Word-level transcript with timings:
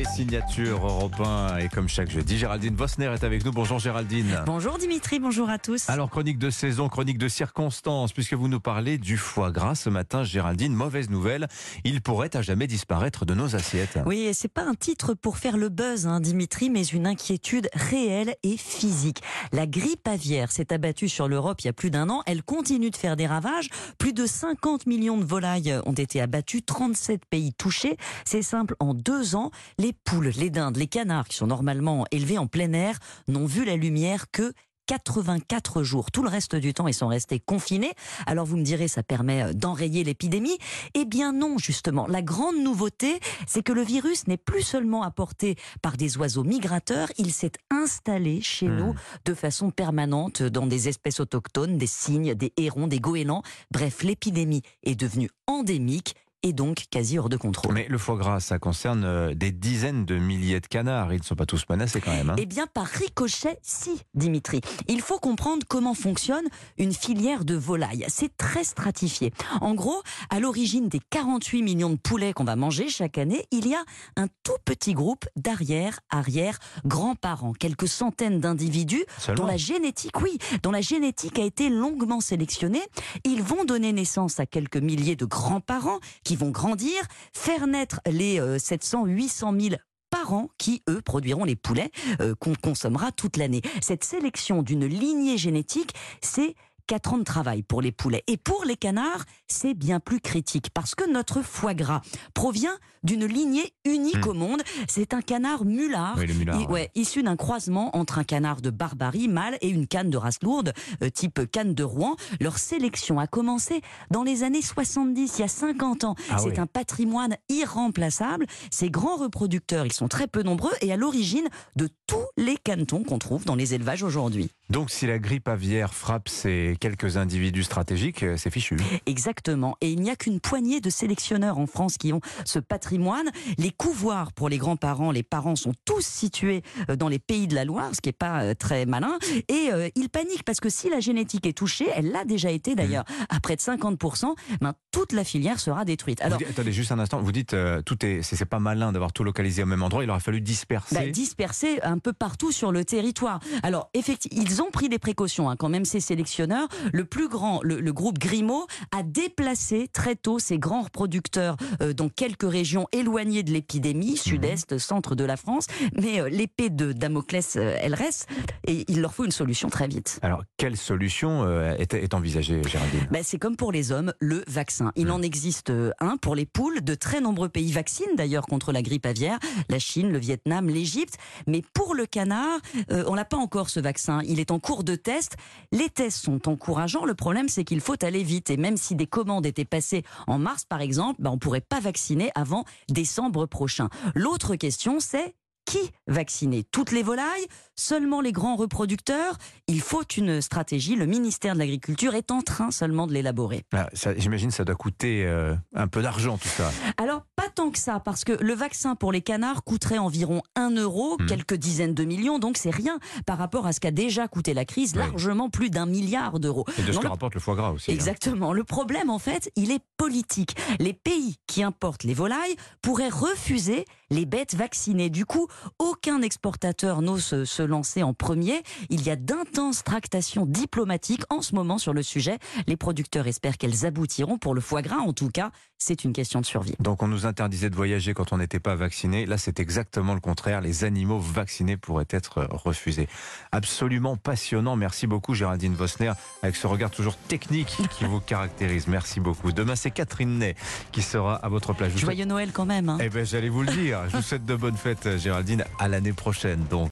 Les 0.00 0.06
signatures 0.06 0.82
européens 0.82 1.58
et 1.58 1.68
comme 1.68 1.86
chaque 1.86 2.10
jeudi, 2.10 2.38
Géraldine 2.38 2.74
Vosner 2.74 3.12
est 3.12 3.22
avec 3.22 3.44
nous. 3.44 3.52
Bonjour 3.52 3.78
Géraldine. 3.78 4.44
Bonjour 4.46 4.78
Dimitri, 4.78 5.20
bonjour 5.20 5.50
à 5.50 5.58
tous. 5.58 5.90
Alors 5.90 6.08
chronique 6.08 6.38
de 6.38 6.48
saison, 6.48 6.88
chronique 6.88 7.18
de 7.18 7.28
circonstances, 7.28 8.14
puisque 8.14 8.32
vous 8.32 8.48
nous 8.48 8.60
parlez 8.60 8.96
du 8.96 9.18
foie 9.18 9.50
gras 9.50 9.74
ce 9.74 9.90
matin, 9.90 10.24
Géraldine. 10.24 10.72
Mauvaise 10.72 11.10
nouvelle, 11.10 11.48
il 11.84 12.00
pourrait 12.00 12.34
à 12.34 12.40
jamais 12.40 12.66
disparaître 12.66 13.26
de 13.26 13.34
nos 13.34 13.56
assiettes. 13.56 13.98
Oui, 14.06 14.20
et 14.20 14.32
c'est 14.32 14.48
pas 14.48 14.62
un 14.62 14.72
titre 14.72 15.12
pour 15.12 15.36
faire 15.36 15.58
le 15.58 15.68
buzz, 15.68 16.06
hein, 16.06 16.20
Dimitri, 16.20 16.70
mais 16.70 16.82
une 16.82 17.06
inquiétude 17.06 17.68
réelle 17.74 18.36
et 18.42 18.56
physique. 18.56 19.20
La 19.52 19.66
grippe 19.66 20.08
aviaire 20.08 20.50
s'est 20.50 20.72
abattue 20.72 21.10
sur 21.10 21.28
l'Europe 21.28 21.60
il 21.60 21.66
y 21.66 21.68
a 21.68 21.74
plus 21.74 21.90
d'un 21.90 22.08
an. 22.08 22.22
Elle 22.24 22.42
continue 22.42 22.88
de 22.88 22.96
faire 22.96 23.16
des 23.16 23.26
ravages. 23.26 23.68
Plus 23.98 24.14
de 24.14 24.24
50 24.24 24.86
millions 24.86 25.18
de 25.18 25.24
volailles 25.24 25.78
ont 25.84 25.92
été 25.92 26.22
abattues, 26.22 26.62
37 26.62 27.26
pays 27.26 27.52
touchés. 27.52 27.98
C'est 28.24 28.40
simple, 28.40 28.76
en 28.80 28.94
deux 28.94 29.34
ans, 29.34 29.50
les 29.76 29.89
poules, 29.92 30.32
les 30.36 30.50
dindes, 30.50 30.76
les 30.76 30.86
canards, 30.86 31.28
qui 31.28 31.36
sont 31.36 31.46
normalement 31.46 32.04
élevés 32.10 32.38
en 32.38 32.46
plein 32.46 32.72
air, 32.72 32.98
n'ont 33.28 33.46
vu 33.46 33.64
la 33.64 33.76
lumière 33.76 34.30
que 34.30 34.52
84 34.90 35.84
jours. 35.84 36.10
Tout 36.10 36.24
le 36.24 36.28
reste 36.28 36.56
du 36.56 36.74
temps, 36.74 36.88
ils 36.88 36.94
sont 36.94 37.06
restés 37.06 37.38
confinés. 37.38 37.92
Alors 38.26 38.44
vous 38.44 38.56
me 38.56 38.64
direz, 38.64 38.88
ça 38.88 39.04
permet 39.04 39.44
euh, 39.44 39.52
d'enrayer 39.52 40.02
l'épidémie 40.02 40.58
Eh 40.94 41.04
bien 41.04 41.32
non, 41.32 41.58
justement. 41.58 42.08
La 42.08 42.22
grande 42.22 42.56
nouveauté, 42.56 43.20
c'est 43.46 43.62
que 43.62 43.72
le 43.72 43.82
virus 43.82 44.26
n'est 44.26 44.36
plus 44.36 44.62
seulement 44.62 45.04
apporté 45.04 45.54
par 45.80 45.96
des 45.96 46.18
oiseaux 46.18 46.42
migrateurs, 46.42 47.08
il 47.18 47.32
s'est 47.32 47.52
installé 47.70 48.40
chez 48.40 48.66
Hmm. 48.66 48.78
nous 48.78 48.94
de 49.26 49.34
façon 49.34 49.70
permanente 49.70 50.42
dans 50.42 50.66
des 50.66 50.88
espèces 50.88 51.20
autochtones, 51.20 51.78
des 51.78 51.86
cygnes, 51.86 52.34
des 52.34 52.52
hérons, 52.56 52.88
des 52.88 52.98
goélands. 52.98 53.42
Bref, 53.70 54.02
l'épidémie 54.02 54.62
est 54.82 54.96
devenue 54.96 55.30
endémique 55.46 56.16
et 56.42 56.52
donc 56.52 56.84
quasi 56.90 57.18
hors 57.18 57.28
de 57.28 57.36
contrôle. 57.36 57.74
Mais 57.74 57.86
le 57.88 57.98
foie 57.98 58.16
gras, 58.16 58.40
ça 58.40 58.58
concerne 58.58 59.04
euh, 59.04 59.34
des 59.34 59.52
dizaines 59.52 60.04
de 60.06 60.16
milliers 60.16 60.60
de 60.60 60.66
canards. 60.66 61.12
Ils 61.12 61.18
ne 61.20 61.24
sont 61.24 61.34
pas 61.36 61.46
tous 61.46 61.64
menacés 61.68 62.00
quand 62.00 62.12
même. 62.12 62.30
hein. 62.30 62.36
Eh 62.38 62.46
bien, 62.46 62.66
par 62.66 62.86
ricochet, 62.86 63.58
si, 63.62 64.00
Dimitri. 64.14 64.60
Il 64.88 65.00
faut 65.02 65.18
comprendre 65.18 65.64
comment 65.68 65.94
fonctionne 65.94 66.44
une 66.78 66.92
filière 66.92 67.44
de 67.44 67.54
volailles. 67.54 68.04
C'est 68.08 68.36
très 68.36 68.64
stratifié. 68.64 69.32
En 69.60 69.74
gros, 69.74 70.02
à 70.30 70.40
l'origine 70.40 70.88
des 70.88 71.00
48 71.10 71.62
millions 71.62 71.90
de 71.90 71.96
poulets 71.96 72.32
qu'on 72.32 72.44
va 72.44 72.56
manger 72.56 72.88
chaque 72.88 73.18
année, 73.18 73.46
il 73.50 73.66
y 73.68 73.74
a 73.74 73.82
un 74.16 74.26
tout 74.42 74.56
petit 74.64 74.94
groupe 74.94 75.26
d'arrière, 75.36 76.00
arrière, 76.10 76.58
grands-parents, 76.84 77.52
quelques 77.52 77.88
centaines 77.88 78.40
d'individus 78.40 79.04
dont 79.36 79.46
la 79.46 79.56
génétique, 79.56 80.20
oui, 80.20 80.38
dont 80.62 80.70
la 80.70 80.80
génétique 80.80 81.38
a 81.38 81.44
été 81.44 81.68
longuement 81.68 82.20
sélectionnée. 82.20 82.82
Ils 83.24 83.42
vont 83.42 83.64
donner 83.64 83.92
naissance 83.92 84.40
à 84.40 84.46
quelques 84.46 84.76
milliers 84.78 85.16
de 85.16 85.24
grands-parents 85.24 85.98
qui 86.24 86.29
vont 86.36 86.50
grandir, 86.50 87.00
faire 87.32 87.66
naître 87.66 88.00
les 88.06 88.40
euh, 88.40 88.58
700, 88.58 89.06
800 89.06 89.54
000 89.58 89.74
parents 90.10 90.50
qui, 90.58 90.82
eux, 90.88 91.00
produiront 91.00 91.44
les 91.44 91.56
poulets 91.56 91.90
euh, 92.20 92.34
qu'on 92.34 92.54
consommera 92.54 93.12
toute 93.12 93.36
l'année. 93.36 93.62
Cette 93.80 94.04
sélection 94.04 94.62
d'une 94.62 94.86
lignée 94.86 95.38
génétique, 95.38 95.94
c'est 96.20 96.54
4 96.86 97.14
ans 97.14 97.18
de 97.18 97.24
travail 97.24 97.62
pour 97.62 97.82
les 97.82 97.92
poulets. 97.92 98.22
Et 98.26 98.36
pour 98.36 98.64
les 98.64 98.76
canards, 98.76 99.24
c'est 99.48 99.74
bien 99.74 100.00
plus 100.00 100.20
critique 100.20 100.70
parce 100.74 100.94
que 100.94 101.10
notre 101.10 101.42
foie 101.42 101.74
gras 101.74 102.00
provient 102.34 102.76
d'une 103.02 103.24
lignée 103.26 103.72
unique 103.84 104.26
Hmm. 104.26 104.30
au 104.30 104.34
monde. 104.34 104.62
C'est 104.88 105.14
un 105.14 105.22
canard 105.22 105.64
mulard 105.64 106.16
Oui, 106.18 106.26
le 106.26 106.34
mulard, 106.34 106.60
I- 106.60 106.64
ouais. 106.66 106.70
ouais, 106.72 106.90
issu 106.94 107.22
d'un 107.22 107.36
croisement 107.36 107.96
entre 107.96 108.18
un 108.18 108.24
canard 108.24 108.60
de 108.60 108.70
Barbarie 108.70 109.28
mâle 109.28 109.56
et 109.60 109.68
une 109.68 109.86
canne 109.86 110.10
de 110.10 110.16
race 110.16 110.38
lourde, 110.42 110.72
euh, 111.02 111.08
type 111.10 111.50
canne 111.50 111.74
de 111.74 111.84
Rouen. 111.84 112.16
Leur 112.40 112.58
sélection 112.58 113.18
a 113.18 113.26
commencé 113.26 113.80
dans 114.10 114.22
les 114.22 114.42
années 114.42 114.62
70, 114.62 115.38
il 115.38 115.40
y 115.40 115.44
a 115.44 115.48
50 115.48 116.04
ans. 116.04 116.14
Ah 116.30 116.38
C'est 116.38 116.50
oui. 116.50 116.58
un 116.58 116.66
patrimoine 116.66 117.36
irremplaçable. 117.48 118.46
Ces 118.70 118.90
grands 118.90 119.16
reproducteurs, 119.16 119.86
ils 119.86 119.92
sont 119.92 120.08
très 120.08 120.26
peu 120.26 120.42
nombreux 120.42 120.72
et 120.80 120.92
à 120.92 120.96
l'origine 120.96 121.48
de 121.76 121.88
tous 122.06 122.24
les 122.36 122.56
canetons 122.56 123.02
qu'on 123.04 123.18
trouve 123.18 123.44
dans 123.44 123.54
les 123.54 123.74
élevages 123.74 124.02
aujourd'hui. 124.02 124.50
Donc 124.70 124.90
si 124.90 125.06
la 125.06 125.18
grippe 125.18 125.48
aviaire 125.48 125.92
frappe 125.94 126.28
ces 126.28 126.76
quelques 126.80 127.16
individus 127.16 127.64
stratégiques, 127.64 128.22
euh, 128.22 128.36
c'est 128.36 128.50
fichu. 128.50 128.76
Exactement. 129.06 129.76
Et 129.80 129.90
il 129.90 130.00
n'y 130.00 130.10
a 130.10 130.16
qu'une 130.16 130.38
poignée 130.40 130.80
de 130.80 130.90
sélectionneurs 130.90 131.58
en 131.58 131.66
France 131.66 131.96
qui 131.98 132.12
ont 132.12 132.20
ce 132.44 132.60
patrimoine. 132.60 133.28
Les 133.58 133.72
couvoirs 133.72 134.32
pour 134.32 134.48
les 134.48 134.58
grands-parents, 134.58 135.10
les 135.10 135.24
parents 135.24 135.56
sont 135.56 135.72
tous 135.84 136.06
situés 136.06 136.62
euh, 136.88 136.94
dans 136.96 137.08
les 137.08 137.18
pays 137.18 137.48
de 137.48 137.54
la 137.56 137.64
Loire, 137.64 137.90
ce 137.94 138.00
qui 138.00 138.08
n'est 138.08 138.12
pas 138.12 138.42
euh, 138.44 138.54
très 138.54 138.86
malin. 138.86 139.18
Et 139.48 139.70
euh, 139.72 139.88
ils 139.96 140.08
paniquent 140.08 140.44
parce 140.44 140.60
que 140.60 140.68
si 140.68 140.88
la 140.88 141.00
génétique 141.00 141.46
est 141.46 141.52
touchée, 141.56 141.88
elle 141.94 142.12
l'a 142.12 142.24
déjà 142.24 142.50
été 142.50 142.74
d'ailleurs, 142.76 143.04
à 143.28 143.40
près 143.40 143.56
de 143.56 143.60
50%, 143.60 144.34
ben, 144.60 144.74
toute 144.92 145.12
la 145.12 145.24
filière 145.24 145.58
sera 145.58 145.84
détruite. 145.84 146.20
Alors, 146.22 146.38
dites- 146.38 146.48
attendez 146.50 146.72
juste 146.72 146.92
un 146.92 146.98
instant, 147.00 147.20
vous 147.20 147.32
dites 147.32 147.54
euh, 147.54 147.82
tout 147.82 148.04
est 148.06 148.22
c'est 148.22 148.44
pas 148.44 148.60
malin 148.60 148.92
d'avoir 148.92 149.12
tout 149.12 149.24
localisé 149.24 149.62
au 149.62 149.66
même 149.66 149.82
endroit, 149.82 150.04
il 150.04 150.10
aurait 150.10 150.20
fallu 150.20 150.40
disperser. 150.40 150.94
bah, 150.94 151.06
dispersés 151.08 151.80
un 151.82 151.98
peu 151.98 152.12
partout 152.12 152.52
sur 152.52 152.70
le 152.72 152.84
territoire. 152.84 153.40
Alors, 153.64 153.90
effectivement, 153.94 154.42
ils 154.42 154.59
ont 154.60 154.70
pris 154.70 154.88
des 154.88 154.98
précautions 154.98 155.50
hein, 155.50 155.56
quand 155.56 155.68
même, 155.68 155.84
ces 155.84 156.00
sélectionneurs. 156.00 156.68
Le 156.92 157.04
plus 157.04 157.28
grand, 157.28 157.60
le, 157.62 157.80
le 157.80 157.92
groupe 157.92 158.18
Grimaud, 158.18 158.66
a 158.96 159.02
déplacé 159.02 159.88
très 159.92 160.16
tôt 160.16 160.38
ces 160.38 160.58
grands 160.58 160.82
reproducteurs 160.82 161.56
euh, 161.82 161.92
dans 161.92 162.08
quelques 162.08 162.50
régions 162.50 162.86
éloignées 162.92 163.42
de 163.42 163.52
l'épidémie, 163.52 164.16
sud-est, 164.16 164.78
centre 164.78 165.14
de 165.14 165.24
la 165.24 165.36
France. 165.36 165.66
Mais 165.94 166.20
euh, 166.20 166.28
l'épée 166.28 166.70
de 166.70 166.92
Damoclès, 166.92 167.56
euh, 167.56 167.76
elle 167.80 167.94
reste, 167.94 168.28
et 168.66 168.84
il 168.88 169.00
leur 169.00 169.14
faut 169.14 169.24
une 169.24 169.30
solution 169.32 169.68
très 169.68 169.88
vite. 169.88 170.18
Alors 170.22 170.42
quelle 170.56 170.76
solution 170.76 171.48
est, 171.76 171.94
est 171.94 172.14
envisagée, 172.14 172.62
Géraldine? 172.64 173.06
Ben, 173.10 173.22
c'est 173.24 173.38
comme 173.38 173.56
pour 173.56 173.72
les 173.72 173.92
hommes, 173.92 174.12
le 174.20 174.44
vaccin. 174.46 174.92
Il 174.96 175.10
en 175.10 175.22
existe 175.22 175.72
un 176.00 176.16
pour 176.16 176.34
les 176.34 176.46
poules. 176.46 176.82
De 176.82 176.94
très 176.94 177.20
nombreux 177.20 177.48
pays 177.48 177.72
vaccinent 177.72 178.16
d'ailleurs 178.16 178.46
contre 178.46 178.72
la 178.72 178.82
grippe 178.82 179.06
aviaire. 179.06 179.38
La 179.68 179.78
Chine, 179.78 180.10
le 180.10 180.18
Vietnam, 180.18 180.68
l'Égypte. 180.68 181.16
Mais 181.46 181.62
pour 181.72 181.94
le 181.94 182.06
canard, 182.06 182.60
on 182.90 183.14
n'a 183.14 183.24
pas 183.24 183.36
encore 183.36 183.70
ce 183.70 183.80
vaccin. 183.80 184.20
Il 184.26 184.40
est 184.40 184.49
en 184.50 184.58
cours 184.58 184.84
de 184.84 184.94
test. 184.94 185.36
Les 185.72 185.88
tests 185.88 186.24
sont 186.24 186.48
encourageants. 186.48 187.04
Le 187.04 187.14
problème, 187.14 187.48
c'est 187.48 187.64
qu'il 187.64 187.80
faut 187.80 188.02
aller 188.04 188.22
vite. 188.22 188.50
Et 188.50 188.56
même 188.56 188.76
si 188.76 188.94
des 188.94 189.06
commandes 189.06 189.46
étaient 189.46 189.64
passées 189.64 190.04
en 190.26 190.38
mars, 190.38 190.64
par 190.64 190.80
exemple, 190.80 191.22
ben, 191.22 191.30
on 191.30 191.34
ne 191.34 191.38
pourrait 191.38 191.60
pas 191.60 191.80
vacciner 191.80 192.30
avant 192.34 192.64
décembre 192.88 193.46
prochain. 193.46 193.88
L'autre 194.14 194.56
question, 194.56 195.00
c'est 195.00 195.34
qui 195.66 195.90
vacciner? 196.08 196.64
Toutes 196.64 196.90
les 196.90 197.02
volailles? 197.02 197.46
Seulement 197.76 198.20
les 198.20 198.32
grands 198.32 198.56
reproducteurs? 198.56 199.36
Il 199.68 199.80
faut 199.80 200.02
une 200.16 200.40
stratégie. 200.40 200.96
Le 200.96 201.06
ministère 201.06 201.54
de 201.54 201.60
l'Agriculture 201.60 202.14
est 202.14 202.30
en 202.32 202.42
train 202.42 202.70
seulement 202.72 203.06
de 203.06 203.12
l'élaborer. 203.12 203.64
Ah, 203.72 203.88
J'imagine 204.16 204.50
ça 204.50 204.64
doit 204.64 204.74
coûter 204.74 205.24
euh, 205.26 205.54
un 205.74 205.86
peu 205.86 206.02
d'argent 206.02 206.38
tout 206.38 206.48
ça. 206.48 206.72
Alors, 206.96 207.24
tant 207.50 207.70
que 207.70 207.78
ça, 207.78 208.00
parce 208.00 208.24
que 208.24 208.32
le 208.32 208.54
vaccin 208.54 208.94
pour 208.94 209.12
les 209.12 209.20
canards 209.20 209.64
coûterait 209.64 209.98
environ 209.98 210.42
1 210.56 210.70
euro, 210.76 211.16
Hmm. 211.18 211.26
quelques 211.26 211.54
dizaines 211.54 211.94
de 211.94 212.04
millions, 212.04 212.38
donc 212.38 212.56
c'est 212.56 212.70
rien 212.70 212.98
par 213.26 213.36
rapport 213.38 213.66
à 213.66 213.72
ce 213.72 213.80
qu'a 213.80 213.90
déjà 213.90 214.28
coûté 214.28 214.54
la 214.54 214.64
crise, 214.64 214.92
Oui. 214.94 215.00
largement 215.00 215.50
plus 215.50 215.70
d'un 215.70 215.86
milliard 215.86 216.38
d'euros. 216.40 216.64
Et 216.78 216.82
de 216.82 216.86
ce 216.88 216.92
Non, 216.92 216.98
que 216.98 217.04
le- 217.04 217.10
rapporte 217.10 217.34
le 217.34 217.40
foie 217.40 217.54
gras 217.56 217.70
aussi. 217.72 217.90
hein. 217.90 217.94
Exactement. 217.94 218.52
Le 218.52 218.64
problème, 218.64 219.10
en 219.10 219.18
fait, 219.18 219.50
il 219.56 219.70
est 219.70 219.80
politique. 219.96 220.56
Les 220.78 220.92
pays 220.94 221.36
qui 221.46 221.62
importent 221.62 222.04
les 222.04 222.14
volailles 222.14 222.56
pourraient 222.82 223.08
refuser 223.08 223.84
les 224.10 224.24
bêtes 224.26 224.54
vaccinées. 224.54 225.10
Du 225.10 225.24
coup, 225.26 225.46
aucun 225.78 226.22
exportateur 226.22 227.02
n'ose 227.02 227.44
se, 227.44 227.62
lancer 227.62 228.02
en 228.02 228.14
premier. 228.14 228.62
Il 228.88 229.02
y 229.04 229.10
a 229.10 229.16
d'intenses 229.16 229.84
tractations 229.84 230.46
diplomatiques 230.46 231.22
en 231.30 231.42
ce 231.42 231.54
moment 231.54 231.78
sur 231.78 231.92
le 231.92 232.02
sujet. 232.02 232.38
Les 232.66 232.76
producteurs 232.76 233.26
espèrent 233.26 233.58
qu'elles 233.58 233.86
aboutiront 233.86 234.38
pour 234.38 234.54
le 234.54 234.60
foie 234.60 234.82
gras. 234.82 234.98
En 234.98 235.12
tout 235.12 235.28
cas, 235.28 235.50
c'est 235.78 236.04
une 236.04 236.12
question 236.12 236.40
de 236.40 236.46
survie. 236.46 236.74
Donc 236.80 237.02
on 237.02 237.08
nous 237.08 237.26
interdisait 237.40 237.70
de 237.70 237.74
voyager 237.74 238.12
quand 238.12 238.34
on 238.34 238.36
n'était 238.36 238.60
pas 238.60 238.74
vacciné. 238.74 239.24
Là, 239.24 239.38
c'est 239.38 239.60
exactement 239.60 240.12
le 240.12 240.20
contraire. 240.20 240.60
Les 240.60 240.84
animaux 240.84 241.18
vaccinés 241.18 241.78
pourraient 241.78 242.04
être 242.10 242.46
refusés. 242.50 243.08
Absolument 243.50 244.18
passionnant. 244.18 244.76
Merci 244.76 245.06
beaucoup 245.06 245.32
Géraldine 245.34 245.74
Vosner 245.74 246.12
avec 246.42 246.54
ce 246.54 246.66
regard 246.66 246.90
toujours 246.90 247.16
technique 247.16 247.78
qui 247.96 248.04
vous 248.04 248.20
caractérise. 248.20 248.88
Merci 248.88 249.20
beaucoup. 249.20 249.52
Demain, 249.52 249.74
c'est 249.74 249.90
Catherine 249.90 250.38
Ney 250.38 250.54
qui 250.92 251.00
sera 251.00 251.36
à 251.36 251.48
votre 251.48 251.72
place. 251.72 251.96
Joyeux 251.96 252.26
Noël 252.26 252.50
quand 252.52 252.66
même. 252.66 252.90
hein. 252.90 252.98
Eh 253.00 253.08
ben, 253.08 253.24
j'allais 253.24 253.48
vous 253.48 253.62
le 253.62 253.72
dire. 253.72 254.00
Je 254.10 254.18
vous 254.18 254.22
souhaite 254.22 254.44
de 254.44 254.54
bonnes 254.54 254.76
fêtes, 254.76 255.16
Géraldine, 255.16 255.64
à 255.78 255.88
l'année 255.88 256.12
prochaine. 256.12 256.66
Donc. 256.68 256.88